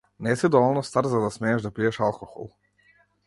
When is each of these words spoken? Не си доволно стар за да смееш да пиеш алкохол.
Не 0.27 0.31
си 0.41 0.49
доволно 0.55 0.83
стар 0.83 1.03
за 1.11 1.19
да 1.25 1.29
смееш 1.35 1.61
да 1.67 1.71
пиеш 1.73 1.99
алкохол. 2.07 2.51